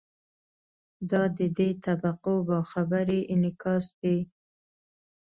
[1.09, 4.17] دا د دې طبقو باخبرۍ انعکاس دی.